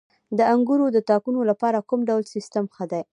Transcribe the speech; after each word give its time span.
د 0.37 0.39
انګورو 0.53 0.85
د 0.95 0.97
تاکونو 1.09 1.41
لپاره 1.49 1.85
کوم 1.89 1.99
ډول 2.09 2.23
سیستم 2.33 2.65
ښه 2.75 2.85
دی؟ 2.91 3.01